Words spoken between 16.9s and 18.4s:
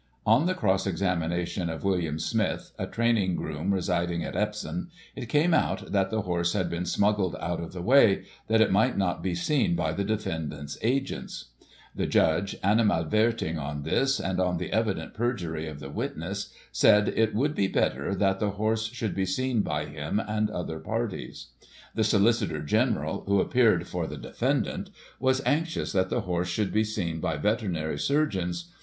it would be better Digiti ized by Google 1844] "RUNNING REIN." 249 that